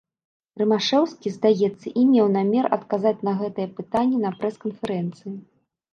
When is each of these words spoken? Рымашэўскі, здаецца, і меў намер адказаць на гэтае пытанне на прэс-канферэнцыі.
Рымашэўскі, 0.59 1.33
здаецца, 1.35 1.87
і 1.91 2.01
меў 2.13 2.27
намер 2.37 2.65
адказаць 2.79 3.15
на 3.27 3.35
гэтае 3.43 3.67
пытанне 3.81 4.17
на 4.25 4.31
прэс-канферэнцыі. 4.41 5.35